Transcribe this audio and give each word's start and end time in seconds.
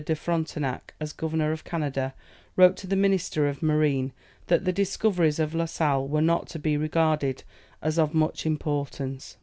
de 0.03 0.15
Frontenac 0.15 0.95
as 0.99 1.13
governor 1.13 1.51
of 1.51 1.63
Canada, 1.63 2.15
wrote 2.55 2.75
to 2.75 2.87
the 2.87 2.95
Minister 2.95 3.47
of 3.47 3.61
Marine, 3.61 4.11
that 4.47 4.65
the 4.65 4.73
discoveries 4.73 5.37
of 5.37 5.53
La 5.53 5.65
Sale 5.65 6.07
were 6.07 6.23
not 6.23 6.47
to 6.47 6.57
be 6.57 6.75
regarded 6.75 7.43
as 7.83 7.99
of 7.99 8.11
much 8.15 8.43
importance. 8.43 9.37